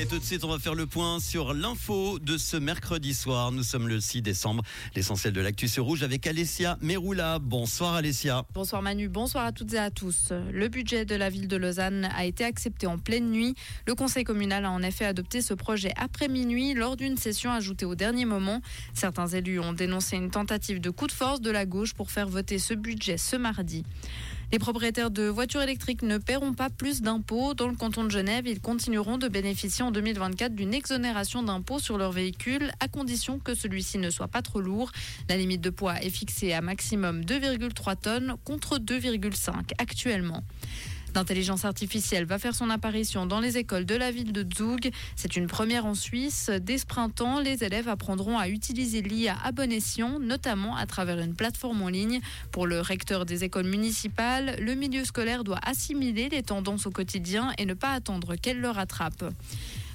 [0.00, 3.50] Et tout de suite, on va faire le point sur l'info de ce mercredi soir.
[3.50, 4.62] Nous sommes le 6 décembre.
[4.94, 7.40] L'essentiel de l'actu sur rouge avec Alessia Meroula.
[7.40, 8.44] Bonsoir Alessia.
[8.54, 10.32] Bonsoir Manu, bonsoir à toutes et à tous.
[10.52, 13.56] Le budget de la ville de Lausanne a été accepté en pleine nuit.
[13.88, 17.84] Le conseil communal a en effet adopté ce projet après minuit lors d'une session ajoutée
[17.84, 18.60] au dernier moment.
[18.94, 22.28] Certains élus ont dénoncé une tentative de coup de force de la gauche pour faire
[22.28, 23.82] voter ce budget ce mardi.
[24.50, 27.52] Les propriétaires de voitures électriques ne paieront pas plus d'impôts.
[27.52, 31.98] Dans le canton de Genève, ils continueront de bénéficier en 2024 d'une exonération d'impôts sur
[31.98, 34.90] leur véhicule, à condition que celui-ci ne soit pas trop lourd.
[35.28, 40.42] La limite de poids est fixée à maximum 2,3 tonnes contre 2,5 actuellement.
[41.18, 44.92] L'intelligence artificielle va faire son apparition dans les écoles de la ville de Zug.
[45.16, 46.48] C'est une première en Suisse.
[46.62, 51.18] Dès ce printemps, les élèves apprendront à utiliser l'IA à bon escient, notamment à travers
[51.18, 52.20] une plateforme en ligne.
[52.52, 57.52] Pour le recteur des écoles municipales, le milieu scolaire doit assimiler les tendances au quotidien
[57.58, 59.34] et ne pas attendre qu'elles le rattrapent.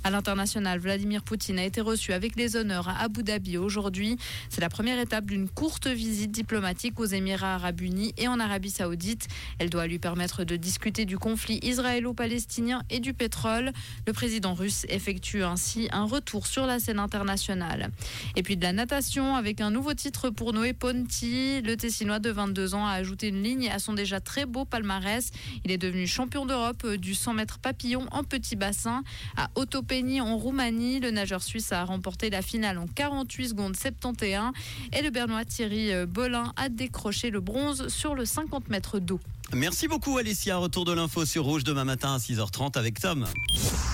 [0.06, 4.18] À l'international, Vladimir Poutine a été reçu avec les honneurs à Abu Dhabi aujourd'hui.
[4.50, 8.70] C'est la première étape d'une courte visite diplomatique aux Émirats arabes unis et en Arabie
[8.70, 9.30] saoudite.
[9.60, 13.72] Elle doit lui permettre de discuter du conflit israélo-palestinien et du pétrole.
[14.06, 17.90] Le président russe effectue ainsi un retour sur la scène internationale.
[18.36, 21.62] Et puis de la natation avec un nouveau titre pour Noé Ponti.
[21.62, 25.32] Le Tessinois de 22 ans a ajouté une ligne à son déjà très beau palmarès.
[25.64, 29.02] Il est devenu champion d'Europe du 100 mètres papillon en petit bassin
[29.38, 31.00] à Autopé en Roumanie.
[31.00, 34.52] Le nageur suisse a remporté la finale en 48 secondes 71
[34.92, 39.20] et le Bernois Thierry Bolin a décroché le bronze sur le 50 mètres d'eau.
[39.54, 40.58] Merci beaucoup Alessia.
[40.58, 43.26] Retour de l'info sur Rouge demain matin à 6h30 avec Tom.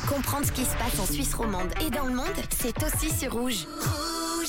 [0.08, 3.34] Comprendre ce qui se passe en Suisse romande et dans le monde, c'est aussi sur
[3.34, 3.66] Rouge.